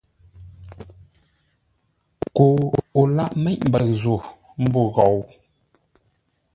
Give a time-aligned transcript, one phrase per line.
[2.35, 2.63] Koo
[2.99, 4.15] o lâʼ méʼ mbəʉ zô
[4.63, 5.17] ḿbô ghou!